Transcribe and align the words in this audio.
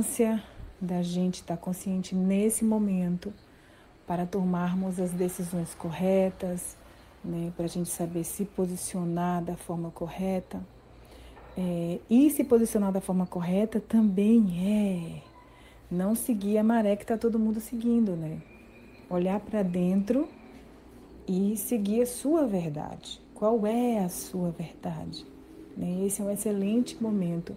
importância 0.00 0.42
da 0.80 1.02
gente 1.02 1.36
estar 1.36 1.58
consciente 1.58 2.14
nesse 2.14 2.64
momento 2.64 3.32
para 4.06 4.24
tomarmos 4.24 4.98
as 4.98 5.10
decisões 5.10 5.74
corretas, 5.74 6.74
né, 7.22 7.52
para 7.54 7.66
a 7.66 7.68
gente 7.68 7.90
saber 7.90 8.24
se 8.24 8.46
posicionar 8.46 9.44
da 9.44 9.56
forma 9.56 9.90
correta. 9.90 10.58
É, 11.56 11.98
e 12.08 12.30
se 12.30 12.44
posicionar 12.44 12.90
da 12.92 13.00
forma 13.00 13.26
correta 13.26 13.78
também 13.78 14.46
é 14.66 15.22
não 15.90 16.14
seguir 16.14 16.56
a 16.56 16.64
maré 16.64 16.96
que 16.96 17.02
está 17.02 17.18
todo 17.18 17.38
mundo 17.38 17.60
seguindo, 17.60 18.16
né? 18.16 18.40
Olhar 19.10 19.38
para 19.40 19.62
dentro 19.62 20.28
e 21.28 21.56
seguir 21.58 22.02
a 22.02 22.06
sua 22.06 22.46
verdade. 22.46 23.20
Qual 23.34 23.66
é 23.66 23.98
a 23.98 24.08
sua 24.08 24.50
verdade? 24.50 25.26
Né? 25.76 26.06
Esse 26.06 26.22
é 26.22 26.24
um 26.24 26.30
excelente 26.30 27.02
momento 27.02 27.54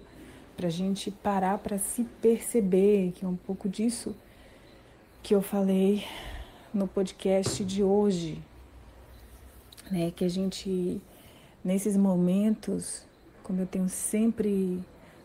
para 0.56 0.68
a 0.68 0.72
gente 0.72 1.12
parar 1.12 1.58
para 1.58 1.78
se 1.78 2.04
perceber, 2.22 3.12
que 3.14 3.26
é 3.26 3.28
um 3.28 3.36
pouco 3.36 3.68
disso 3.68 4.16
que 5.22 5.34
eu 5.34 5.42
falei 5.42 6.04
no 6.74 6.88
podcast 6.88 7.64
de 7.64 7.82
hoje, 7.82 8.44
né? 9.90 10.12
Que 10.12 10.26
a 10.26 10.30
gente 10.30 11.02
nesses 11.64 11.96
momentos, 11.96 13.06
como 13.42 13.62
eu 13.62 13.66
tenho 13.66 13.88
sempre 13.88 14.84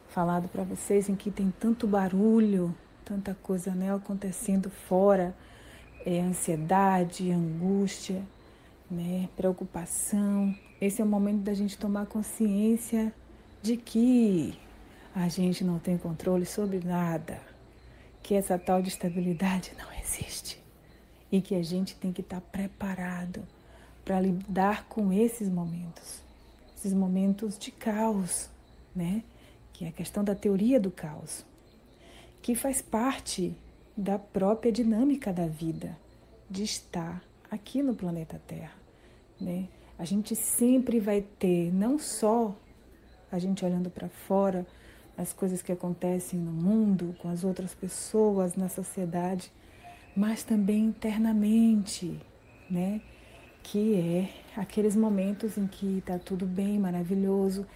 falado 0.09 0.49
para 0.49 0.63
vocês, 0.63 1.09
em 1.09 1.17
que 1.17 1.31
tem 1.31 1.53
tanto 1.59 1.87
barulho, 1.87 2.75
tanta 3.05 3.35
coisa 3.43 3.75
né, 3.75 3.93
acontecendo 3.93 4.71
fora, 4.71 5.35
é 6.07 6.21
ansiedade, 6.21 7.31
angústia, 7.31 8.23
né, 8.91 9.29
preocupação. 9.37 10.55
Esse 10.81 11.03
é 11.03 11.05
o 11.05 11.09
momento 11.09 11.43
da 11.43 11.55
gente 11.55 11.77
tomar 11.77 12.07
consciência 12.07 13.13
de 13.61 13.77
que 13.77 14.57
a 15.15 15.29
gente 15.29 15.65
não 15.65 15.79
tem 15.79 15.97
controle 15.97 16.47
sobre 16.47 16.81
nada, 16.81 17.41
que 18.23 18.35
essa 18.35 18.59
tal 18.59 18.83
de 18.83 18.89
estabilidade 18.89 19.73
não 19.79 19.93
existe 19.93 20.63
e 21.31 21.41
que 21.41 21.55
a 21.55 21.63
gente 21.63 21.95
tem 21.95 22.13
que 22.13 22.21
estar 22.21 22.41
preparado 22.41 23.43
para 24.05 24.21
lidar 24.21 24.85
com 24.85 25.13
esses 25.13 25.49
momentos, 25.49 26.23
esses 26.77 26.93
momentos 26.93 27.59
de 27.59 27.71
caos, 27.71 28.49
né? 28.95 29.23
Que 29.73 29.85
é 29.85 29.89
a 29.89 29.93
questão 29.93 30.25
da 30.25 30.35
teoria 30.35 30.81
do 30.81 30.91
caos, 30.91 31.45
que 32.41 32.55
faz 32.55 32.81
parte 32.81 33.55
da 33.97 34.19
própria 34.19 34.73
dinâmica 34.73 35.33
da 35.33 35.47
vida, 35.47 35.97
de 36.49 36.63
estar 36.63 37.23
aqui 37.51 37.83
no 37.83 37.95
planeta 37.95 38.41
Terra, 38.47 38.77
né? 39.41 39.69
A 39.99 40.05
gente 40.05 40.37
sempre 40.37 41.01
vai 41.01 41.21
ter, 41.21 41.73
não 41.73 41.99
só 41.99 42.55
a 43.31 43.39
gente 43.39 43.65
olhando 43.65 43.91
para 43.91 44.09
fora, 44.09 44.67
as 45.19 45.33
coisas 45.35 45.61
que 45.61 45.73
acontecem 45.73 46.39
no 46.39 46.53
mundo, 46.53 47.15
com 47.21 47.29
as 47.29 47.45
outras 47.45 47.75
pessoas, 47.75 48.57
na 48.57 48.71
sociedade, 48.71 49.53
mas 50.17 50.43
também 50.43 50.85
internamente, 50.85 52.19
né? 52.71 53.03
que 53.71 53.95
é 53.97 54.31
aqueles 54.59 54.97
momentos 54.97 55.59
em 55.59 55.67
que 55.67 55.99
está 55.99 56.19
tudo 56.19 56.47
bem, 56.47 56.79
maravilhoso, 56.79 57.67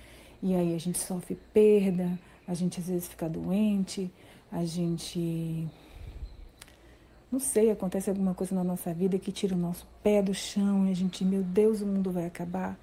e 0.43 0.55
aí 0.55 0.75
a 0.75 0.79
gente 0.79 0.99
sofre 0.99 1.39
perda, 1.53 2.19
a 2.49 2.55
gente 2.55 2.81
às 2.81 2.87
vezes 2.87 3.09
fica 3.09 3.29
doente, 3.29 4.11
a 4.51 4.65
gente. 4.65 5.69
Não 7.31 7.39
sei, 7.39 7.71
acontece 7.71 8.09
alguma 8.09 8.35
coisa 8.35 8.55
na 8.55 8.65
nossa 8.65 8.93
vida 8.93 9.19
que 9.19 9.33
tira 9.33 9.55
o 9.55 9.59
nosso 9.59 9.87
pé 10.03 10.23
do 10.23 10.35
chão 10.35 10.87
e 10.87 10.91
a 10.91 10.95
gente, 10.95 11.25
meu 11.25 11.43
Deus, 11.43 11.81
o 11.81 11.87
mundo 11.87 12.11
vai 12.11 12.27
acabar. 12.27 12.79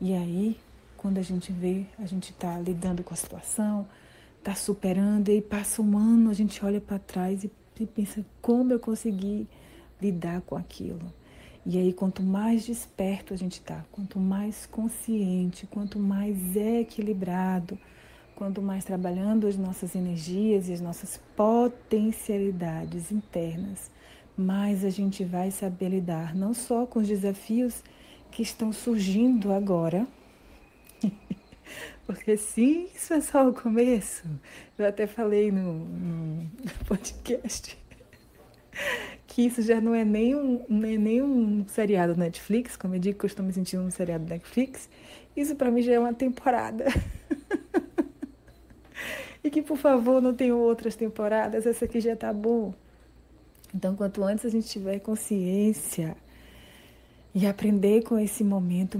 E 0.00 0.12
aí, 0.14 0.56
quando 1.00 1.16
a 1.16 1.22
gente 1.22 1.50
vê, 1.50 1.86
a 1.98 2.04
gente 2.04 2.30
está 2.30 2.58
lidando 2.58 3.02
com 3.02 3.14
a 3.14 3.16
situação, 3.16 3.88
está 4.38 4.54
superando, 4.54 5.30
e 5.30 5.40
passa 5.40 5.80
um 5.80 5.96
ano, 5.96 6.28
a 6.28 6.34
gente 6.34 6.62
olha 6.62 6.78
para 6.78 6.98
trás 6.98 7.42
e, 7.42 7.50
e 7.80 7.86
pensa 7.86 8.22
como 8.42 8.74
eu 8.74 8.78
consegui 8.78 9.48
lidar 9.98 10.42
com 10.42 10.56
aquilo. 10.58 11.10
E 11.64 11.78
aí, 11.78 11.94
quanto 11.94 12.22
mais 12.22 12.66
desperto 12.66 13.32
a 13.32 13.36
gente 13.36 13.54
está, 13.54 13.82
quanto 13.90 14.18
mais 14.18 14.66
consciente, 14.66 15.66
quanto 15.66 15.98
mais 15.98 16.54
equilibrado, 16.54 17.78
quanto 18.36 18.60
mais 18.60 18.84
trabalhando 18.84 19.46
as 19.46 19.56
nossas 19.56 19.94
energias 19.94 20.68
e 20.68 20.74
as 20.74 20.82
nossas 20.82 21.18
potencialidades 21.34 23.10
internas, 23.10 23.90
mais 24.36 24.84
a 24.84 24.90
gente 24.90 25.24
vai 25.24 25.50
saber 25.50 25.88
lidar 25.88 26.34
não 26.34 26.52
só 26.52 26.84
com 26.84 26.98
os 26.98 27.08
desafios 27.08 27.82
que 28.30 28.42
estão 28.42 28.70
surgindo 28.70 29.50
agora, 29.50 30.06
porque 32.06 32.36
sim, 32.36 32.88
isso 32.94 33.12
é 33.14 33.20
só 33.20 33.48
o 33.48 33.54
começo. 33.54 34.24
Eu 34.78 34.86
até 34.86 35.06
falei 35.06 35.50
no, 35.50 35.72
no 35.72 36.50
podcast 36.86 37.78
que 39.26 39.42
isso 39.42 39.62
já 39.62 39.80
não 39.80 39.94
é 39.94 40.04
nem 40.04 40.34
um, 40.34 40.64
nem, 40.68 40.98
nem 40.98 41.22
um 41.22 41.64
seriado 41.68 42.16
Netflix, 42.16 42.76
como 42.76 42.94
eu 42.94 42.98
digo 42.98 43.18
que 43.18 43.24
eu 43.24 43.28
estou 43.28 43.44
me 43.44 43.52
sentindo 43.52 43.82
um 43.82 43.90
seriado 43.90 44.24
Netflix, 44.24 44.88
isso 45.36 45.54
para 45.54 45.70
mim 45.70 45.82
já 45.82 45.92
é 45.92 45.98
uma 45.98 46.12
temporada. 46.12 46.86
e 49.42 49.50
que, 49.50 49.62
por 49.62 49.76
favor, 49.76 50.20
não 50.20 50.34
tenham 50.34 50.58
outras 50.58 50.96
temporadas, 50.96 51.64
essa 51.64 51.84
aqui 51.84 52.00
já 52.00 52.16
tá 52.16 52.32
boa. 52.32 52.74
Então, 53.72 53.94
quanto 53.94 54.24
antes 54.24 54.44
a 54.44 54.48
gente 54.48 54.68
tiver 54.68 54.98
consciência 54.98 56.16
e 57.34 57.46
aprender 57.46 58.02
com 58.02 58.18
esse 58.18 58.42
momento, 58.42 58.98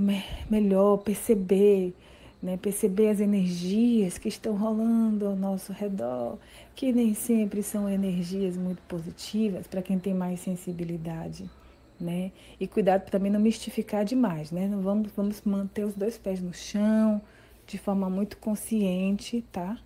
melhor 0.48 0.98
perceber 0.98 1.94
né? 2.42 2.56
perceber 2.56 3.08
as 3.08 3.20
energias 3.20 4.16
que 4.16 4.28
estão 4.28 4.56
rolando 4.56 5.26
ao 5.26 5.36
nosso 5.36 5.72
redor, 5.72 6.38
que 6.74 6.92
nem 6.92 7.14
sempre 7.14 7.62
são 7.62 7.88
energias 7.88 8.56
muito 8.56 8.80
positivas 8.82 9.66
para 9.66 9.82
quem 9.82 9.98
tem 9.98 10.14
mais 10.14 10.40
sensibilidade. 10.40 11.50
Né? 11.98 12.32
E 12.58 12.66
cuidado 12.66 13.10
também 13.10 13.30
não 13.30 13.40
mistificar 13.40 14.06
demais, 14.06 14.50
né? 14.50 14.66
Não 14.66 14.80
vamos, 14.80 15.12
vamos 15.14 15.42
manter 15.42 15.84
os 15.84 15.94
dois 15.94 16.16
pés 16.16 16.40
no 16.40 16.54
chão 16.54 17.20
de 17.66 17.76
forma 17.76 18.08
muito 18.08 18.38
consciente, 18.38 19.44
tá? 19.52 19.76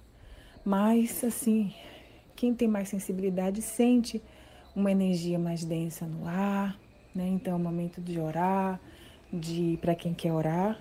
Mas 0.64 1.24
assim, 1.24 1.74
quem 2.36 2.54
tem 2.54 2.68
mais 2.68 2.88
sensibilidade 2.88 3.60
sente 3.62 4.22
uma 4.76 4.92
energia 4.92 5.40
mais 5.40 5.64
densa 5.64 6.06
no 6.06 6.24
ar, 6.28 6.78
né? 7.14 7.28
Então 7.28 7.52
é 7.52 7.56
o 7.56 7.60
momento 7.60 8.00
de 8.00 8.18
orar, 8.18 8.80
de 9.32 9.78
para 9.80 9.94
quem 9.94 10.12
quer 10.12 10.32
orar, 10.32 10.78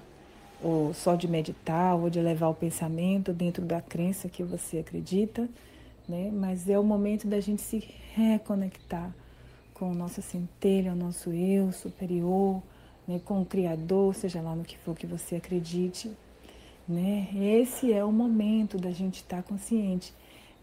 ou 0.62 0.94
só 0.94 1.16
de 1.16 1.28
meditar, 1.28 1.96
ou 1.96 2.10
de 2.10 2.20
levar 2.22 2.48
o 2.48 2.56
pensamento 2.56 3.34
dentro 3.34 3.64
da 3.64 3.82
crença 3.82 4.30
que 4.30 4.44
você 4.44 4.80
acredita, 4.80 5.50
né? 6.08 6.32
Mas 6.34 6.70
é 6.70 6.80
o 6.80 6.84
momento 6.84 7.28
da 7.28 7.40
gente 7.40 7.62
se 7.62 7.84
reconectar 8.14 9.14
com 9.74 9.92
o 9.92 9.96
nosso 9.96 10.22
centelha, 10.22 10.94
o 10.94 10.96
nosso 10.96 11.32
eu 11.32 11.72
superior, 11.72 12.62
né? 13.08 13.20
com 13.26 13.42
o 13.42 13.46
Criador, 13.46 14.14
seja 14.16 14.42
lá 14.42 14.56
no 14.56 14.64
que 14.64 14.78
for 14.78 14.96
que 14.96 15.06
você 15.06 15.36
acredite, 15.36 16.12
né? 16.88 17.28
Esse 17.36 17.92
é 17.92 18.04
o 18.04 18.12
momento 18.12 18.78
da 18.78 18.92
gente 18.92 19.16
estar 19.16 19.44
consciente. 19.44 20.14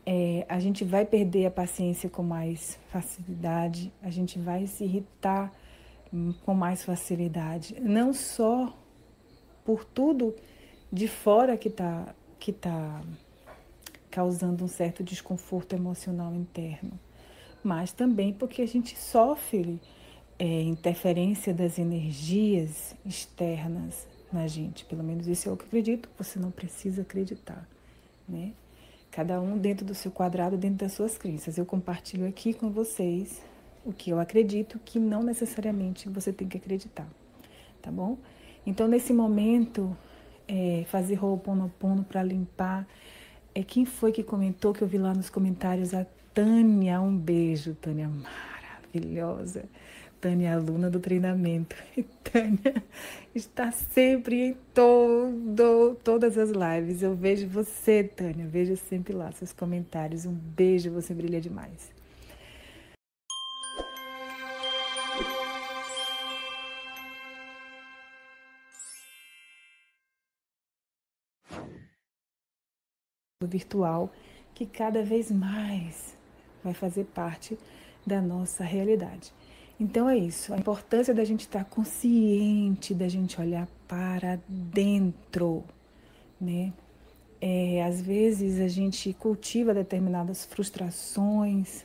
É, 0.06 0.46
a 0.48 0.58
gente 0.58 0.84
vai 0.84 1.04
perder 1.04 1.46
a 1.46 1.50
paciência 1.50 2.08
com 2.08 2.22
mais 2.22 2.78
facilidade, 2.90 3.92
a 4.02 4.10
gente 4.10 4.38
vai 4.38 4.66
se 4.66 4.84
irritar 4.84 5.52
com 6.44 6.54
mais 6.54 6.82
facilidade, 6.82 7.80
não 7.80 8.12
só 8.12 8.76
por 9.64 9.84
tudo 9.84 10.34
de 10.92 11.06
fora 11.06 11.56
que 11.56 11.68
está 11.68 12.14
que 12.38 12.52
tá 12.52 13.02
causando 14.10 14.64
um 14.64 14.68
certo 14.68 15.04
desconforto 15.04 15.74
emocional 15.74 16.34
interno, 16.34 16.98
mas 17.62 17.92
também 17.92 18.32
porque 18.32 18.62
a 18.62 18.66
gente 18.66 18.98
sofre 18.98 19.78
é, 20.38 20.62
interferência 20.62 21.52
das 21.52 21.78
energias 21.78 22.96
externas 23.04 24.08
na 24.32 24.46
gente. 24.46 24.86
Pelo 24.86 25.04
menos 25.04 25.28
isso 25.28 25.48
é 25.48 25.52
o 25.52 25.56
que 25.56 25.64
eu 25.64 25.68
acredito. 25.68 26.08
Você 26.16 26.38
não 26.38 26.50
precisa 26.50 27.02
acreditar, 27.02 27.68
né? 28.26 28.52
Cada 29.10 29.40
um 29.40 29.58
dentro 29.58 29.84
do 29.84 29.94
seu 29.94 30.10
quadrado, 30.10 30.56
dentro 30.56 30.78
das 30.78 30.92
suas 30.92 31.18
crenças. 31.18 31.58
Eu 31.58 31.66
compartilho 31.66 32.26
aqui 32.26 32.54
com 32.54 32.70
vocês 32.70 33.42
o 33.84 33.92
que 33.92 34.10
eu 34.10 34.20
acredito, 34.20 34.78
que 34.84 34.98
não 34.98 35.22
necessariamente 35.22 36.08
você 36.08 36.32
tem 36.32 36.48
que 36.48 36.58
acreditar, 36.58 37.08
tá 37.80 37.90
bom? 37.90 38.18
Então, 38.66 38.86
nesse 38.86 39.12
momento, 39.12 39.96
é, 40.50 40.84
fazer 40.88 41.22
Ho'oponopono 41.22 42.04
para 42.04 42.22
limpar. 42.22 42.86
É, 43.54 43.62
quem 43.62 43.84
foi 43.84 44.12
que 44.12 44.22
comentou 44.22 44.72
que 44.72 44.82
eu 44.82 44.88
vi 44.88 44.98
lá 44.98 45.14
nos 45.14 45.30
comentários? 45.30 45.94
A 45.94 46.04
Tânia. 46.34 47.00
Um 47.00 47.16
beijo, 47.16 47.74
Tânia 47.74 48.08
maravilhosa. 48.08 49.64
Tânia, 50.20 50.54
aluna 50.54 50.90
do 50.90 50.98
treinamento. 51.00 51.76
E 51.96 52.02
Tânia 52.32 52.82
está 53.34 53.72
sempre 53.72 54.50
em 54.50 54.56
todo, 54.72 55.96
todas 56.04 56.38
as 56.38 56.50
lives. 56.50 57.02
Eu 57.02 57.14
vejo 57.14 57.48
você, 57.48 58.04
Tânia. 58.04 58.46
Vejo 58.46 58.76
sempre 58.76 59.12
lá 59.12 59.32
seus 59.32 59.52
comentários. 59.52 60.26
Um 60.26 60.32
beijo, 60.32 60.92
você 60.92 61.12
brilha 61.12 61.40
demais. 61.40 61.90
Virtual 73.46 74.12
que 74.54 74.66
cada 74.66 75.02
vez 75.02 75.30
mais 75.30 76.14
vai 76.62 76.74
fazer 76.74 77.04
parte 77.04 77.58
da 78.06 78.20
nossa 78.20 78.62
realidade. 78.62 79.32
Então 79.80 80.10
é 80.10 80.18
isso, 80.18 80.52
a 80.52 80.58
importância 80.58 81.14
da 81.14 81.24
gente 81.24 81.40
estar 81.40 81.64
consciente, 81.64 82.92
da 82.92 83.08
gente 83.08 83.40
olhar 83.40 83.66
para 83.88 84.38
dentro, 84.46 85.64
né? 86.38 86.70
É, 87.40 87.82
às 87.82 88.02
vezes 88.02 88.60
a 88.60 88.68
gente 88.68 89.14
cultiva 89.14 89.72
determinadas 89.72 90.44
frustrações. 90.44 91.82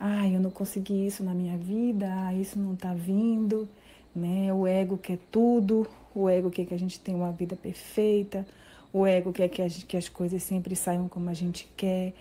Ah, 0.00 0.26
eu 0.26 0.40
não 0.40 0.50
consegui 0.50 1.06
isso 1.06 1.22
na 1.22 1.34
minha 1.34 1.58
vida, 1.58 2.06
ah, 2.10 2.32
isso 2.32 2.58
não 2.58 2.72
está 2.72 2.94
vindo, 2.94 3.68
né? 4.16 4.50
O 4.54 4.66
ego 4.66 4.96
quer 4.96 5.18
tudo, 5.30 5.86
o 6.14 6.30
ego 6.30 6.50
quer 6.50 6.64
que 6.64 6.72
a 6.72 6.78
gente 6.78 6.98
tenha 6.98 7.18
uma 7.18 7.30
vida 7.30 7.56
perfeita, 7.56 8.46
o 8.92 9.06
ego 9.06 9.32
quer 9.32 9.48
que, 9.48 9.62
a, 9.62 9.68
que 9.68 9.96
as 9.96 10.08
coisas 10.08 10.42
sempre 10.42 10.76
saiam 10.76 11.08
como 11.08 11.30
a 11.30 11.34
gente 11.34 11.68
quer. 11.76 12.12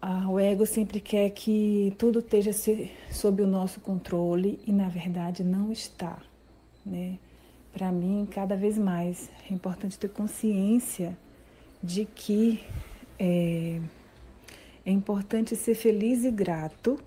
Ah, 0.00 0.28
o 0.28 0.38
ego 0.38 0.66
sempre 0.66 1.00
quer 1.00 1.30
que 1.30 1.94
tudo 1.98 2.20
esteja 2.20 2.52
sob 3.10 3.42
o 3.42 3.46
nosso 3.46 3.80
controle 3.80 4.60
e 4.66 4.72
na 4.72 4.88
verdade 4.88 5.42
não 5.42 5.70
está, 5.72 6.18
né? 6.84 7.18
Para 7.72 7.90
mim, 7.90 8.26
cada 8.30 8.56
vez 8.56 8.78
mais 8.78 9.28
é 9.50 9.52
importante 9.52 9.98
ter 9.98 10.08
consciência 10.08 11.16
de 11.82 12.04
que 12.04 12.62
é, 13.18 13.80
é 14.86 14.90
importante 14.92 15.56
ser 15.56 15.74
feliz 15.74 16.24
e 16.24 16.30
grato, 16.30 16.98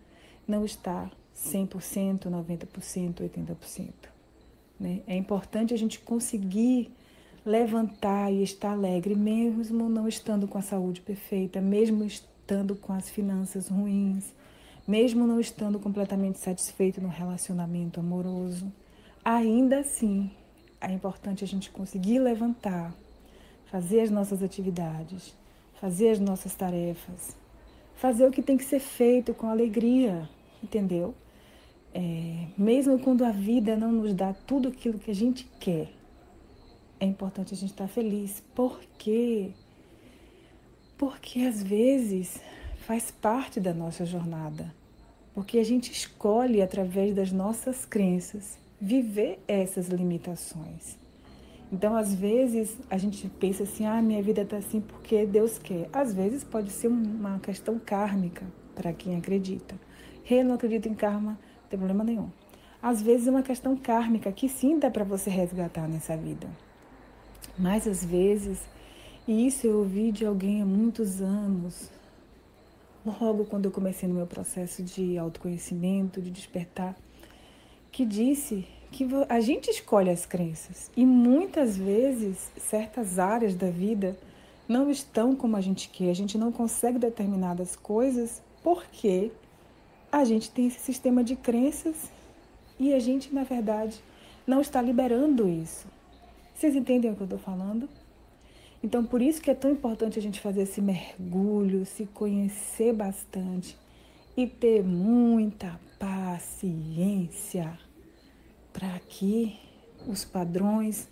não 0.49 0.65
está 0.65 1.11
100%, 1.37 2.21
90%, 2.21 3.17
80%. 3.17 3.89
Né? 4.81 5.03
É 5.07 5.15
importante 5.15 5.75
a 5.75 5.77
gente 5.77 6.01
conseguir 6.01 6.91
levantar 7.45 8.33
e 8.33 8.43
estar 8.43 8.71
alegre, 8.71 9.15
mesmo 9.15 9.91
não 9.91 10.09
estando 10.09 10.49
com 10.49 10.57
a 10.57 10.63
saúde 10.63 11.03
perfeita, 11.03 11.61
mesmo 11.61 12.03
estando 12.03 12.75
com 12.75 12.95
as 12.95 13.11
finanças 13.11 13.69
ruins, 13.69 14.33
mesmo 14.89 15.27
não 15.27 15.39
estando 15.39 15.79
completamente 15.79 16.39
satisfeito 16.39 16.99
no 17.03 17.09
relacionamento 17.09 18.01
amoroso. 18.01 18.73
Ainda 19.23 19.81
assim, 19.81 20.31
é 20.81 20.91
importante 20.91 21.45
a 21.45 21.47
gente 21.47 21.69
conseguir 21.71 22.21
levantar, 22.21 22.95
fazer 23.67 24.01
as 24.01 24.11
nossas 24.11 24.43
atividades, 24.43 25.39
fazer 25.81 26.11
as 26.11 26.21
nossas 26.21 26.55
tarefas, 26.55 27.37
fazer 27.95 28.27
o 28.27 28.31
que 28.31 28.43
tem 28.43 28.57
que 28.57 28.65
ser 28.65 28.81
feito 28.81 29.33
com 29.33 29.49
alegria, 29.49 30.29
entendeu? 30.63 31.15
É, 31.95 32.47
mesmo 32.57 32.99
quando 32.99 33.25
a 33.25 33.31
vida 33.31 33.77
não 33.77 33.91
nos 33.91 34.13
dá 34.13 34.33
tudo 34.33 34.69
aquilo 34.69 34.99
que 34.99 35.11
a 35.11 35.15
gente 35.15 35.49
quer, 35.59 35.89
é 37.01 37.07
importante 37.07 37.55
a 37.55 37.57
gente 37.57 37.71
estar 37.71 37.89
feliz. 37.89 38.43
Por 38.55 38.79
quê? 38.99 39.53
Porque 40.99 41.41
às 41.41 41.63
vezes 41.63 42.39
faz 42.87 43.11
parte 43.11 43.59
da 43.59 43.73
nossa 43.73 44.05
jornada. 44.05 44.75
Porque 45.35 45.59
a 45.59 45.65
gente 45.65 45.91
escolhe, 45.91 46.61
através 46.61 47.15
das 47.15 47.33
nossas 47.33 47.87
crenças, 47.87 48.59
viver 48.79 49.43
essas 49.49 49.89
limitações. 49.89 51.00
Então, 51.73 51.95
às 51.95 52.13
vezes, 52.15 52.77
a 52.91 52.99
gente 52.99 53.29
pensa 53.29 53.63
assim: 53.63 53.87
ah, 53.87 54.03
minha 54.03 54.23
vida 54.23 54.43
está 54.43 54.57
assim 54.57 54.81
porque 54.81 55.25
Deus 55.25 55.59
quer. 55.59 55.89
Às 55.93 56.13
vezes, 56.13 56.43
pode 56.43 56.71
ser 56.71 56.89
uma 56.89 57.39
questão 57.39 57.79
kármica 57.79 58.45
para 58.75 58.93
quem 58.93 59.17
acredita. 59.17 59.75
Eu 60.29 60.45
não 60.45 60.55
acredito 60.55 60.89
em 60.89 60.95
karma, 60.95 61.33
não 61.33 61.69
tem 61.69 61.79
problema 61.79 62.05
nenhum. 62.05 62.29
Às 62.83 63.03
vezes, 63.03 63.27
é 63.29 63.31
uma 63.31 63.43
questão 63.43 63.77
kármica 63.77 64.33
que 64.33 64.49
sim 64.49 64.79
dá 64.79 64.91
para 64.91 65.05
você 65.05 65.31
resgatar 65.31 65.87
nessa 65.87 66.17
vida. 66.17 66.49
Mas, 67.59 67.87
às 67.87 68.05
vezes, 68.05 68.61
e 69.29 69.47
isso 69.47 69.67
eu 69.67 69.79
ouvi 69.79 70.11
de 70.11 70.25
alguém 70.25 70.63
há 70.63 70.67
muitos 70.67 71.21
anos, 71.21 71.91
logo 73.05 73.45
quando 73.45 73.67
eu 73.67 73.71
comecei 73.71 74.09
no 74.09 74.15
meu 74.15 74.27
processo 74.27 74.83
de 74.83 75.17
autoconhecimento, 75.19 76.21
de 76.21 76.31
despertar, 76.31 76.97
que 77.93 78.05
disse 78.05 78.67
que 78.91 79.07
a 79.29 79.41
gente 79.41 79.71
escolhe 79.71 80.11
as 80.11 80.27
crenças 80.27 80.91
e 80.97 81.07
muitas 81.07 81.77
vezes 81.77 82.51
certas 82.59 83.19
áreas 83.19 83.55
da 83.55 83.71
vida 83.71 84.17
não 84.69 84.91
estão 84.91 85.35
como 85.35 85.57
a 85.57 85.61
gente 85.61 85.89
quer, 85.89 86.11
a 86.11 86.15
gente 86.15 86.37
não 86.37 86.53
consegue 86.53 86.99
determinadas 86.99 87.77
coisas 87.77 88.43
porque 88.63 89.31
a 90.13 90.25
gente 90.25 90.51
tem 90.51 90.67
esse 90.67 90.81
sistema 90.81 91.23
de 91.23 91.37
crenças 91.37 92.11
e 92.79 92.93
a 92.93 92.99
gente, 92.99 93.35
na 93.35 93.45
verdade, 93.45 94.03
não 94.47 94.61
está 94.61 94.81
liberando 94.81 95.49
isso. 95.49 95.87
Vocês 96.55 96.75
entendem 96.75 97.11
o 97.11 97.17
que 97.17 97.23
eu 97.23 97.25
estou 97.25 97.39
falando? 97.39 97.89
Então, 98.83 99.05
por 99.05 99.21
isso 99.21 99.41
que 99.41 99.51
é 99.51 99.55
tão 99.55 99.71
importante 99.71 100.19
a 100.19 100.23
gente 100.23 100.41
fazer 100.41 100.63
esse 100.63 100.81
mergulho, 100.81 101.85
se 101.85 102.07
conhecer 102.07 102.93
bastante 102.93 103.77
e 104.37 104.47
ter 104.47 104.83
muita 104.83 105.79
paciência 105.99 107.79
para 108.73 108.99
que 109.01 109.59
os 110.07 110.25
padrões 110.25 111.09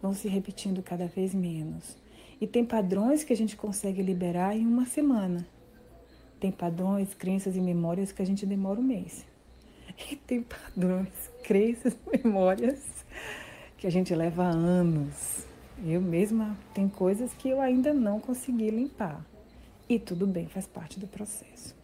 vão 0.00 0.14
se 0.14 0.28
repetindo 0.28 0.82
cada 0.82 1.06
vez 1.06 1.34
menos. 1.34 1.96
E 2.40 2.46
tem 2.46 2.64
padrões 2.64 3.24
que 3.24 3.32
a 3.32 3.36
gente 3.36 3.56
consegue 3.56 4.02
liberar 4.02 4.56
em 4.56 4.64
uma 4.64 4.86
semana. 4.86 5.46
Tem 6.38 6.52
padrões, 6.52 7.14
crenças 7.14 7.56
e 7.56 7.60
memórias 7.60 8.12
que 8.12 8.22
a 8.22 8.26
gente 8.26 8.46
demora 8.46 8.80
um 8.80 8.84
mês. 8.84 9.26
E 10.12 10.14
tem 10.14 10.42
padrões, 10.42 11.08
crenças, 11.42 11.96
memórias 12.06 12.84
que 13.76 13.86
a 13.86 13.90
gente 13.90 14.14
leva 14.14 14.44
anos. 14.44 15.44
Eu 15.84 16.00
mesma 16.00 16.56
tem 16.72 16.88
coisas 16.88 17.32
que 17.34 17.48
eu 17.48 17.60
ainda 17.60 17.92
não 17.92 18.20
consegui 18.20 18.70
limpar. 18.70 19.26
E 19.88 19.98
tudo 19.98 20.24
bem, 20.24 20.46
faz 20.46 20.68
parte 20.68 21.00
do 21.00 21.08
processo. 21.08 21.74